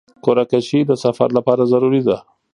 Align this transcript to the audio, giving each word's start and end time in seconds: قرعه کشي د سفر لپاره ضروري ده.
قرعه 0.25 0.45
کشي 0.51 0.79
د 0.85 0.91
سفر 1.03 1.29
لپاره 1.37 1.63
ضروري 1.71 2.01
ده. 2.07 2.17